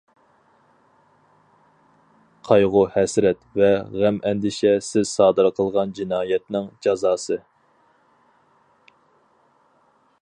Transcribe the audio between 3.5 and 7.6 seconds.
ۋە غەم-ئەندىشە سىز سادىر قىلغان جىنايەتنىڭ جازاسى.